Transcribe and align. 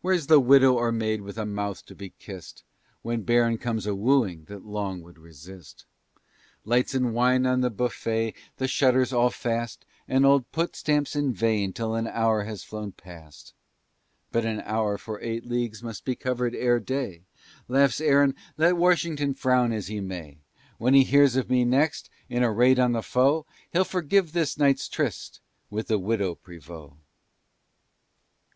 Where's 0.00 0.26
the 0.26 0.40
widow 0.40 0.72
or 0.74 0.90
maid 0.90 1.20
with 1.20 1.38
a 1.38 1.46
mouth 1.46 1.86
to 1.86 1.94
be 1.94 2.10
kist, 2.10 2.64
When 3.02 3.22
Burr 3.22 3.56
comes 3.58 3.86
a 3.86 3.94
wooing, 3.94 4.46
that 4.46 4.64
long 4.64 5.02
would 5.02 5.18
resist? 5.20 5.84
Lights 6.64 6.94
and 6.94 7.14
wine 7.14 7.46
on 7.46 7.60
the 7.60 7.70
beaufet, 7.70 8.34
the 8.56 8.66
shutters 8.66 9.12
all 9.12 9.30
fast, 9.30 9.86
And 10.08 10.26
"Old 10.26 10.50
Put" 10.50 10.74
stamps 10.74 11.14
in 11.14 11.32
vain 11.32 11.72
till 11.72 11.94
an 11.94 12.08
hour 12.08 12.42
has 12.42 12.64
flown 12.64 12.90
past 12.90 13.54
But 14.32 14.44
an 14.44 14.60
hour, 14.62 14.98
for 14.98 15.20
eight 15.20 15.46
leagues 15.46 15.80
must 15.80 16.04
be 16.04 16.16
covered 16.16 16.56
ere 16.56 16.80
day; 16.80 17.22
Laughs 17.68 18.00
Aaron, 18.00 18.34
"Let 18.56 18.76
Washington 18.76 19.32
frown 19.32 19.70
as 19.72 19.86
he 19.86 20.00
may, 20.00 20.38
When 20.78 20.92
he 20.92 21.04
hears 21.04 21.36
of 21.36 21.48
me 21.48 21.64
next, 21.64 22.10
in 22.28 22.42
a 22.42 22.50
raid 22.50 22.80
on 22.80 22.90
the 22.90 23.00
foe, 23.04 23.46
He'll 23.72 23.84
forgive 23.84 24.32
this 24.32 24.58
night's 24.58 24.88
tryst 24.88 25.40
with 25.70 25.86
the 25.86 26.00
Widow 26.00 26.34
Prevost!" 26.34 26.96